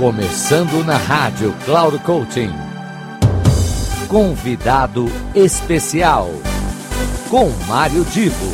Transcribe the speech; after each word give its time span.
Começando 0.00 0.82
na 0.82 0.96
rádio 0.96 1.54
Cloud 1.66 1.98
Coaching. 1.98 2.48
Convidado 4.08 5.04
especial 5.34 6.28
com 7.28 7.50
Mário 7.68 8.02
Divo. 8.06 8.46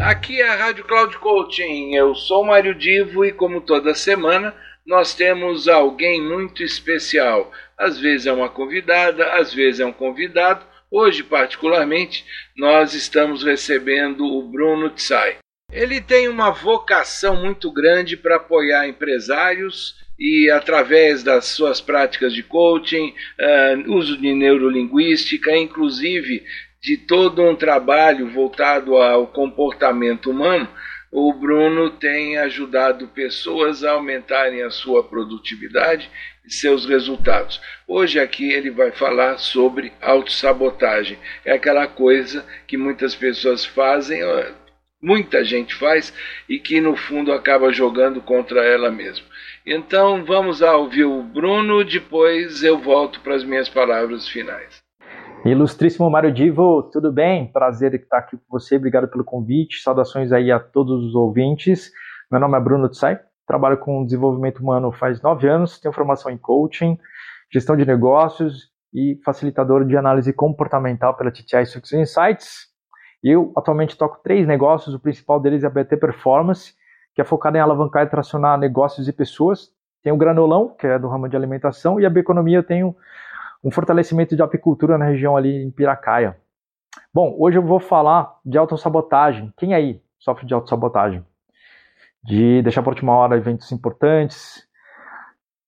Aqui 0.00 0.40
é 0.40 0.48
a 0.48 0.54
Rádio 0.54 0.84
Cloud 0.84 1.18
Coaching. 1.18 1.96
Eu 1.96 2.14
sou 2.14 2.44
Mário 2.44 2.72
Divo 2.72 3.24
e 3.24 3.32
como 3.32 3.60
toda 3.60 3.96
semana 3.96 4.54
nós 4.86 5.12
temos 5.12 5.66
alguém 5.66 6.22
muito 6.22 6.62
especial. 6.62 7.50
Às 7.76 7.98
vezes 7.98 8.28
é 8.28 8.32
uma 8.32 8.48
convidada, 8.48 9.32
às 9.32 9.52
vezes 9.52 9.80
é 9.80 9.86
um 9.86 9.92
convidado. 9.92 10.64
Hoje, 10.88 11.24
particularmente, 11.24 12.24
nós 12.56 12.94
estamos 12.94 13.42
recebendo 13.42 14.24
o 14.24 14.40
Bruno 14.48 14.88
Tsai. 14.90 15.38
Ele 15.74 16.00
tem 16.00 16.28
uma 16.28 16.52
vocação 16.52 17.34
muito 17.34 17.68
grande 17.68 18.16
para 18.16 18.36
apoiar 18.36 18.86
empresários 18.86 19.96
e 20.16 20.48
através 20.48 21.24
das 21.24 21.46
suas 21.46 21.80
práticas 21.80 22.32
de 22.32 22.44
coaching, 22.44 23.12
uh, 23.40 23.92
uso 23.92 24.16
de 24.16 24.32
neurolinguística, 24.32 25.50
inclusive 25.56 26.44
de 26.80 26.96
todo 26.96 27.42
um 27.42 27.56
trabalho 27.56 28.30
voltado 28.30 28.96
ao 28.96 29.26
comportamento 29.26 30.30
humano, 30.30 30.68
o 31.10 31.32
Bruno 31.32 31.90
tem 31.90 32.38
ajudado 32.38 33.08
pessoas 33.08 33.82
a 33.82 33.92
aumentarem 33.92 34.62
a 34.62 34.70
sua 34.70 35.02
produtividade 35.02 36.08
e 36.46 36.52
seus 36.52 36.86
resultados. 36.86 37.60
Hoje 37.88 38.20
aqui 38.20 38.52
ele 38.52 38.70
vai 38.70 38.92
falar 38.92 39.38
sobre 39.38 39.92
autossabotagem. 40.00 41.18
É 41.44 41.52
aquela 41.52 41.88
coisa 41.88 42.46
que 42.64 42.76
muitas 42.76 43.16
pessoas 43.16 43.64
fazem, 43.64 44.20
muita 45.04 45.44
gente 45.44 45.74
faz 45.74 46.14
e 46.48 46.58
que 46.58 46.80
no 46.80 46.96
fundo 46.96 47.30
acaba 47.30 47.70
jogando 47.70 48.22
contra 48.22 48.64
ela 48.64 48.90
mesma. 48.90 49.26
Então 49.66 50.24
vamos 50.24 50.62
ouvir 50.62 51.04
o 51.04 51.22
Bruno, 51.22 51.84
depois 51.84 52.62
eu 52.62 52.78
volto 52.78 53.20
para 53.20 53.34
as 53.34 53.44
minhas 53.44 53.68
palavras 53.68 54.26
finais. 54.26 54.82
Ilustríssimo 55.44 56.10
Mário 56.10 56.32
Divo, 56.32 56.84
tudo 56.90 57.12
bem? 57.12 57.52
Prazer 57.52 57.94
estar 57.94 58.16
aqui 58.16 58.38
com 58.38 58.58
você, 58.58 58.76
obrigado 58.76 59.06
pelo 59.08 59.22
convite, 59.22 59.82
saudações 59.82 60.32
aí 60.32 60.50
a 60.50 60.58
todos 60.58 61.04
os 61.04 61.14
ouvintes. 61.14 61.92
Meu 62.32 62.40
nome 62.40 62.56
é 62.56 62.60
Bruno 62.60 62.88
Tsai, 62.88 63.20
trabalho 63.46 63.76
com 63.76 64.06
desenvolvimento 64.06 64.60
humano 64.60 64.90
faz 64.90 65.20
nove 65.20 65.46
anos, 65.46 65.78
tenho 65.78 65.92
formação 65.92 66.32
em 66.32 66.38
coaching, 66.38 66.98
gestão 67.52 67.76
de 67.76 67.84
negócios 67.84 68.70
e 68.94 69.20
facilitador 69.22 69.84
de 69.84 69.98
análise 69.98 70.32
comportamental 70.32 71.14
pela 71.14 71.30
TTI 71.30 71.66
Success 71.66 71.92
Insights. 71.92 72.73
Eu 73.24 73.54
atualmente 73.56 73.96
toco 73.96 74.20
três 74.22 74.46
negócios, 74.46 74.94
o 74.94 75.00
principal 75.00 75.40
deles 75.40 75.64
é 75.64 75.66
a 75.66 75.70
BT 75.70 75.96
Performance, 75.96 76.74
que 77.14 77.22
é 77.22 77.24
focada 77.24 77.56
em 77.56 77.60
alavancar 77.62 78.04
e 78.04 78.10
tracionar 78.10 78.58
negócios 78.58 79.08
e 79.08 79.12
pessoas. 79.14 79.72
Tem 80.02 80.12
o 80.12 80.16
Granolão, 80.18 80.68
que 80.78 80.86
é 80.86 80.98
do 80.98 81.08
ramo 81.08 81.26
de 81.26 81.34
alimentação, 81.34 81.98
e 81.98 82.04
a 82.04 82.10
Beconomia 82.10 82.58
eu 82.58 82.62
tenho 82.62 82.94
um 83.64 83.70
fortalecimento 83.70 84.36
de 84.36 84.42
apicultura 84.42 84.98
na 84.98 85.06
região 85.06 85.38
ali 85.38 85.64
em 85.64 85.70
Piracaia. 85.70 86.36
Bom, 87.14 87.34
hoje 87.38 87.56
eu 87.56 87.62
vou 87.62 87.80
falar 87.80 88.38
de 88.44 88.58
autossabotagem. 88.58 89.50
Quem 89.56 89.72
aí 89.72 90.02
sofre 90.18 90.44
de 90.44 90.52
autossabotagem? 90.52 91.24
De 92.22 92.60
deixar 92.60 92.82
por 92.82 92.90
última 92.90 93.14
hora 93.14 93.38
eventos 93.38 93.72
importantes, 93.72 94.68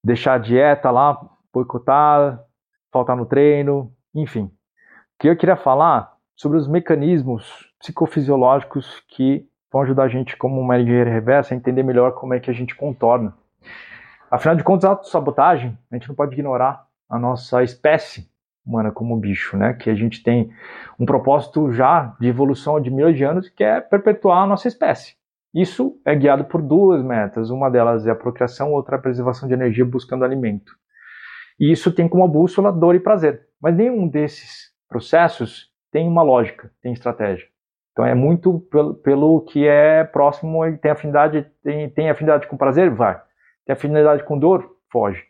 deixar 0.05 0.35
a 0.35 0.39
dieta 0.39 0.91
lá, 0.91 1.19
boicotar, 1.51 2.39
faltar 2.93 3.17
no 3.17 3.25
treino, 3.25 3.91
enfim. 4.15 4.45
O 4.45 4.53
que 5.19 5.29
eu 5.29 5.37
queria 5.37 5.57
falar 5.57 6.16
sobre 6.37 6.59
os 6.59 6.69
mecanismos 6.69 7.73
psicofisiológicos 7.81 9.03
que 9.09 9.49
vão 9.73 9.83
ajudar 9.83 10.05
a 10.05 10.09
gente, 10.09 10.37
como 10.37 10.61
uma 10.61 10.79
engenharia 10.79 11.13
reversa, 11.13 11.55
a 11.55 11.57
entender 11.57 11.83
melhor 11.83 12.13
como 12.13 12.35
é 12.35 12.41
que 12.41 12.51
a 12.51 12.55
gente 12.55 12.75
contorna. 12.75 13.35
Afinal 14.31 14.57
de 14.57 14.63
contas, 14.63 14.85
a 14.85 14.91
autossabotagem, 14.91 15.77
a 15.91 15.97
gente 15.97 16.09
não 16.09 16.15
pode 16.15 16.35
ignorar 16.35 16.87
a 17.09 17.19
nossa 17.19 17.63
espécie 17.63 18.29
humana 18.67 18.91
como 18.91 19.17
bicho, 19.17 19.57
né? 19.57 19.73
Que 19.75 19.89
a 19.89 19.95
gente 19.95 20.23
tem 20.23 20.51
um 20.99 21.07
propósito 21.07 21.73
já 21.73 22.15
de 22.21 22.29
evolução 22.29 22.81
de 22.81 22.91
milhões 22.91 23.17
de 23.17 23.25
anos, 23.25 23.49
que 23.49 23.63
é 23.63 23.81
perpetuar 23.81 24.43
a 24.43 24.47
nossa 24.47 24.67
espécie. 24.67 25.15
Isso 25.55 25.99
é 26.05 26.15
guiado 26.15 26.45
por 26.45 26.61
duas 26.61 27.03
metas. 27.03 27.49
Uma 27.49 27.71
delas 27.71 28.07
é 28.07 28.11
a 28.11 28.17
procriação, 28.17 28.73
outra 28.73 28.97
é 28.97 28.99
a 28.99 29.03
preservação 29.03 29.49
de 29.49 29.55
energia 29.55 29.85
buscando 29.85 30.25
alimento. 30.25 30.73
E 31.59 31.73
isso 31.73 31.93
tem 31.93 32.09
como 32.09 32.29
bússola 32.29 32.73
dor 32.73 32.95
e 32.95 33.01
prazer. 33.01 33.47
Mas 33.61 33.75
nenhum 33.75 34.07
desses 34.09 34.73
processos 34.89 35.71
tem 35.97 36.07
uma 36.07 36.23
lógica, 36.23 36.71
tem 36.83 36.93
estratégia. 36.93 37.49
Então 37.91 38.05
é 38.05 38.15
muito 38.15 38.61
pelo, 38.71 38.93
pelo 38.97 39.41
que 39.41 39.67
é 39.67 40.05
próximo, 40.05 40.61
tem 40.77 40.91
afinidade, 40.91 41.51
tem, 41.63 41.89
tem 41.89 42.11
afinidade 42.11 42.47
com 42.47 42.55
prazer, 42.55 42.91
vai. 42.91 43.19
Tem 43.65 43.73
afinidade 43.73 44.23
com 44.25 44.39
dor, 44.39 44.77
foge. 44.93 45.25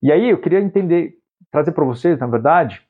E 0.00 0.12
aí 0.12 0.30
eu 0.30 0.40
queria 0.40 0.60
entender, 0.60 1.14
trazer 1.50 1.72
para 1.72 1.84
vocês, 1.84 2.20
na 2.20 2.28
verdade, 2.28 2.86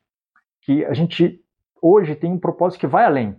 que 0.61 0.85
a 0.85 0.93
gente 0.93 1.43
hoje 1.81 2.13
tem 2.13 2.31
um 2.31 2.37
propósito 2.37 2.81
que 2.81 2.85
vai 2.85 3.03
além. 3.03 3.35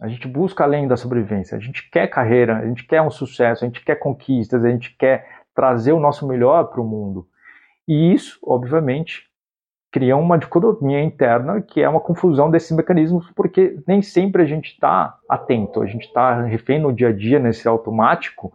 A 0.00 0.08
gente 0.08 0.26
busca 0.26 0.64
além 0.64 0.88
da 0.88 0.96
sobrevivência. 0.96 1.58
A 1.58 1.60
gente 1.60 1.90
quer 1.90 2.06
carreira, 2.06 2.56
a 2.56 2.66
gente 2.66 2.86
quer 2.86 3.02
um 3.02 3.10
sucesso, 3.10 3.66
a 3.66 3.68
gente 3.68 3.84
quer 3.84 3.96
conquistas, 3.96 4.64
a 4.64 4.70
gente 4.70 4.96
quer 4.96 5.28
trazer 5.54 5.92
o 5.92 6.00
nosso 6.00 6.26
melhor 6.26 6.70
para 6.70 6.80
o 6.80 6.88
mundo. 6.88 7.28
E 7.86 8.14
isso, 8.14 8.38
obviamente, 8.42 9.27
cria 9.98 10.16
uma 10.16 10.38
dicotomia 10.38 11.02
interna 11.02 11.60
que 11.60 11.82
é 11.82 11.88
uma 11.88 11.98
confusão 11.98 12.48
desses 12.48 12.70
mecanismos, 12.70 13.28
porque 13.34 13.80
nem 13.84 14.00
sempre 14.00 14.40
a 14.40 14.46
gente 14.46 14.66
está 14.70 15.18
atento, 15.28 15.82
a 15.82 15.86
gente 15.86 16.06
está 16.06 16.40
refém 16.42 16.78
no 16.78 16.92
dia 16.92 17.08
a 17.08 17.12
dia, 17.12 17.40
nesse 17.40 17.66
automático. 17.66 18.52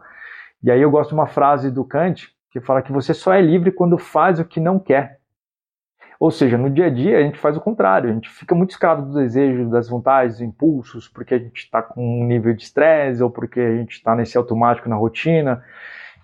E 0.62 0.70
aí 0.70 0.80
eu 0.80 0.90
gosto 0.90 1.10
de 1.10 1.16
uma 1.16 1.26
frase 1.26 1.70
do 1.70 1.84
Kant 1.84 2.30
que 2.50 2.62
fala 2.62 2.80
que 2.80 2.90
você 2.90 3.12
só 3.12 3.34
é 3.34 3.42
livre 3.42 3.70
quando 3.70 3.98
faz 3.98 4.40
o 4.40 4.44
que 4.46 4.58
não 4.58 4.78
quer. 4.78 5.18
Ou 6.18 6.30
seja, 6.30 6.56
no 6.56 6.70
dia 6.70 6.86
a 6.86 6.90
dia 6.90 7.18
a 7.18 7.22
gente 7.22 7.38
faz 7.38 7.58
o 7.58 7.60
contrário, 7.60 8.08
a 8.08 8.14
gente 8.14 8.30
fica 8.30 8.54
muito 8.54 8.70
escravo 8.70 9.02
do 9.02 9.12
desejo, 9.12 9.68
das 9.68 9.86
vontades, 9.86 10.36
dos 10.36 10.46
impulsos, 10.46 11.08
porque 11.08 11.34
a 11.34 11.38
gente 11.38 11.58
está 11.58 11.82
com 11.82 12.22
um 12.22 12.24
nível 12.24 12.54
de 12.54 12.62
estresse 12.62 13.22
ou 13.22 13.28
porque 13.28 13.60
a 13.60 13.76
gente 13.76 13.92
está 13.96 14.16
nesse 14.16 14.38
automático 14.38 14.88
na 14.88 14.96
rotina. 14.96 15.62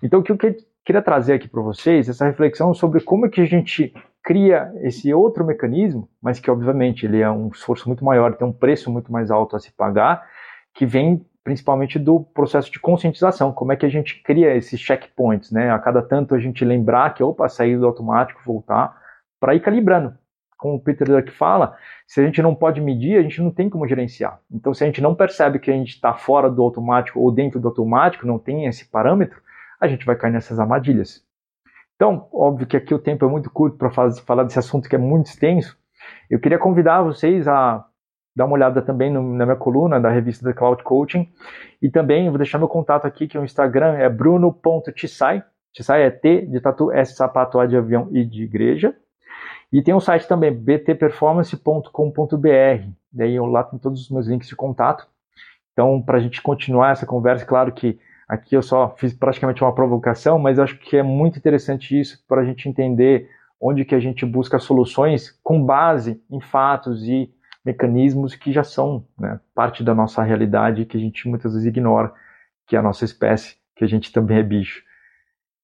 Então, 0.01 0.19
o 0.19 0.23
que 0.23 0.31
eu 0.31 0.37
queria 0.37 1.01
trazer 1.01 1.33
aqui 1.33 1.47
para 1.47 1.61
vocês, 1.61 2.09
essa 2.09 2.25
reflexão 2.25 2.73
sobre 2.73 3.01
como 3.01 3.25
é 3.25 3.29
que 3.29 3.41
a 3.41 3.45
gente 3.45 3.93
cria 4.23 4.71
esse 4.81 5.13
outro 5.13 5.45
mecanismo, 5.45 6.07
mas 6.21 6.39
que 6.39 6.49
obviamente 6.49 7.05
ele 7.05 7.21
é 7.21 7.29
um 7.29 7.49
esforço 7.49 7.87
muito 7.87 8.05
maior, 8.05 8.35
tem 8.35 8.47
um 8.47 8.53
preço 8.53 8.91
muito 8.91 9.11
mais 9.11 9.31
alto 9.31 9.55
a 9.55 9.59
se 9.59 9.71
pagar, 9.71 10.23
que 10.73 10.85
vem 10.85 11.25
principalmente 11.43 11.97
do 11.97 12.19
processo 12.19 12.71
de 12.71 12.79
conscientização, 12.79 13.51
como 13.51 13.71
é 13.71 13.75
que 13.75 13.85
a 13.85 13.89
gente 13.89 14.21
cria 14.21 14.55
esses 14.55 14.79
checkpoints, 14.79 15.51
né? 15.51 15.71
A 15.71 15.79
cada 15.79 16.01
tanto 16.01 16.35
a 16.35 16.39
gente 16.39 16.63
lembrar 16.63 17.13
que, 17.15 17.23
opa, 17.23 17.49
sair 17.49 17.79
do 17.79 17.87
automático, 17.87 18.41
voltar, 18.45 18.95
para 19.39 19.55
ir 19.55 19.59
calibrando. 19.59 20.13
Como 20.55 20.75
o 20.75 20.79
Peter 20.79 21.07
Druck 21.07 21.31
fala, 21.31 21.75
se 22.05 22.21
a 22.21 22.23
gente 22.23 22.39
não 22.43 22.53
pode 22.53 22.79
medir, 22.79 23.17
a 23.17 23.23
gente 23.23 23.41
não 23.41 23.49
tem 23.49 23.67
como 23.67 23.87
gerenciar. 23.87 24.39
Então, 24.51 24.71
se 24.71 24.83
a 24.83 24.87
gente 24.87 25.01
não 25.01 25.15
percebe 25.15 25.57
que 25.57 25.71
a 25.71 25.73
gente 25.73 25.95
está 25.95 26.13
fora 26.13 26.47
do 26.47 26.61
automático 26.61 27.19
ou 27.19 27.31
dentro 27.31 27.59
do 27.59 27.67
automático, 27.67 28.27
não 28.27 28.37
tem 28.37 28.67
esse 28.67 28.85
parâmetro, 28.85 29.41
a 29.81 29.87
gente 29.87 30.05
vai 30.05 30.15
cair 30.15 30.31
nessas 30.31 30.59
armadilhas. 30.59 31.23
Então, 31.95 32.29
óbvio 32.31 32.67
que 32.67 32.77
aqui 32.77 32.93
o 32.93 32.99
tempo 32.99 33.25
é 33.25 33.27
muito 33.27 33.49
curto 33.49 33.77
para 33.77 33.89
falar 33.89 34.43
desse 34.43 34.59
assunto 34.59 34.87
que 34.87 34.95
é 34.95 34.99
muito 34.99 35.27
extenso. 35.27 35.77
Eu 36.29 36.39
queria 36.39 36.57
convidar 36.57 37.01
vocês 37.01 37.47
a 37.47 37.85
dar 38.35 38.45
uma 38.45 38.53
olhada 38.53 38.81
também 38.81 39.11
no, 39.11 39.21
na 39.35 39.45
minha 39.45 39.57
coluna 39.57 39.99
da 39.99 40.09
revista 40.09 40.45
da 40.45 40.53
Cloud 40.53 40.83
Coaching. 40.83 41.27
E 41.81 41.89
também 41.89 42.29
vou 42.29 42.37
deixar 42.37 42.57
meu 42.57 42.67
contato 42.67 43.05
aqui, 43.05 43.27
que 43.27 43.37
o 43.37 43.43
Instagram 43.43 43.95
é 43.95 44.09
bruno.tissai. 44.09 45.43
Tissai 45.73 46.03
é 46.03 46.09
T 46.09 46.45
de 46.45 46.59
tatu, 46.59 46.91
S 46.91 47.15
sapato, 47.15 47.59
A 47.59 47.65
de 47.65 47.77
avião 47.77 48.09
e 48.11 48.25
de 48.25 48.43
igreja. 48.43 48.95
E 49.71 49.81
tem 49.81 49.93
um 49.93 49.99
site 49.99 50.27
também, 50.27 50.53
btperformance.com.br. 50.53 52.87
Daí 53.11 53.39
lá 53.39 53.63
tem 53.63 53.79
todos 53.79 54.01
os 54.01 54.09
meus 54.09 54.27
links 54.27 54.47
de 54.47 54.55
contato. 54.55 55.07
Então, 55.71 56.01
para 56.01 56.17
a 56.17 56.19
gente 56.19 56.41
continuar 56.41 56.91
essa 56.91 57.05
conversa, 57.05 57.45
claro 57.45 57.71
que 57.71 57.97
Aqui 58.31 58.55
eu 58.55 58.61
só 58.61 58.95
fiz 58.97 59.13
praticamente 59.13 59.61
uma 59.61 59.75
provocação, 59.75 60.39
mas 60.39 60.57
acho 60.57 60.77
que 60.77 60.95
é 60.95 61.03
muito 61.03 61.37
interessante 61.37 61.99
isso 61.99 62.23
para 62.25 62.39
a 62.39 62.45
gente 62.45 62.69
entender 62.69 63.29
onde 63.59 63.83
que 63.83 63.93
a 63.93 63.99
gente 63.99 64.25
busca 64.25 64.57
soluções 64.57 65.37
com 65.43 65.61
base 65.61 66.23
em 66.31 66.39
fatos 66.39 67.03
e 67.03 67.29
mecanismos 67.65 68.33
que 68.33 68.53
já 68.53 68.63
são 68.63 69.05
né, 69.19 69.37
parte 69.53 69.83
da 69.83 69.93
nossa 69.93 70.23
realidade 70.23 70.85
que 70.85 70.95
a 70.95 70.99
gente 70.99 71.27
muitas 71.27 71.51
vezes 71.51 71.67
ignora, 71.67 72.13
que 72.65 72.77
é 72.77 72.79
a 72.79 72.81
nossa 72.81 73.03
espécie, 73.03 73.57
que 73.75 73.83
a 73.83 73.87
gente 73.87 74.13
também 74.13 74.37
é 74.37 74.43
bicho. 74.43 74.81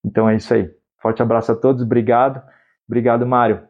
Então 0.04 0.30
é 0.30 0.36
isso 0.36 0.54
aí. 0.54 0.70
Forte 1.02 1.22
abraço 1.22 1.54
a 1.54 1.56
todos, 1.56 1.84
obrigado. 1.84 2.44
Obrigado, 2.86 3.26
Mário. 3.26 3.66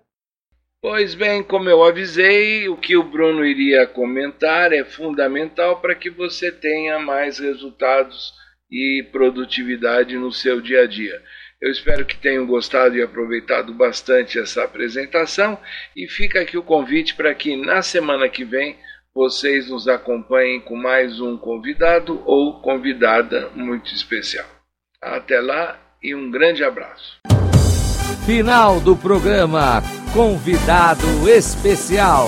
Pois 0.82 1.14
bem, 1.14 1.44
como 1.44 1.70
eu 1.70 1.84
avisei, 1.84 2.68
o 2.68 2.76
que 2.76 2.98
o 2.98 3.04
Bruno 3.04 3.46
iria 3.46 3.86
comentar 3.86 4.74
é 4.74 4.84
fundamental 4.84 5.82
para 5.82 5.94
que 5.94 6.10
você 6.10 6.52
tenha 6.52 6.98
mais 6.98 7.38
resultados 7.38 8.34
e 8.70 9.04
produtividade 9.12 10.18
no 10.18 10.32
seu 10.32 10.62
dia 10.62 10.82
a 10.82 10.88
dia. 10.88 11.22
Eu 11.62 11.72
espero 11.72 12.06
que 12.06 12.18
tenham 12.18 12.46
gostado 12.46 12.96
e 12.96 13.02
aproveitado 13.02 13.74
bastante 13.74 14.38
essa 14.38 14.64
apresentação 14.64 15.58
e 15.96 16.08
fica 16.08 16.42
aqui 16.42 16.58
o 16.58 16.64
convite 16.64 17.16
para 17.16 17.34
que 17.34 17.56
na 17.56 17.82
semana 17.82 18.30
que 18.30 18.44
vem 18.44 18.78
vocês 19.14 19.68
nos 19.70 19.88
acompanhem 19.88 20.62
com 20.62 20.76
mais 20.76 21.20
um 21.20 21.36
convidado 21.36 22.22
ou 22.26 22.62
convidada 22.62 23.50
muito 23.56 23.92
especial. 23.92 24.46
Até 25.02 25.40
lá 25.40 25.80
e 26.04 26.14
um 26.14 26.30
grande 26.30 26.64
abraço. 26.64 27.18
Final 28.28 28.80
do 28.80 28.96
programa 28.96 29.82
Convidado 30.14 31.28
Especial. 31.28 32.28